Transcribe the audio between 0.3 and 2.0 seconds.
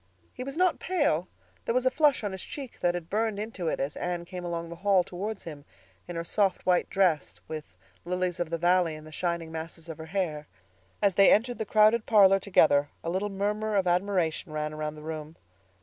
He was not pale; there was a